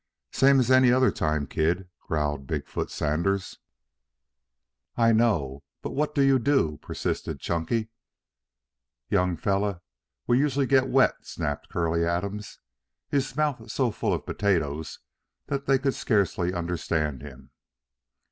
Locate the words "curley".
11.69-12.03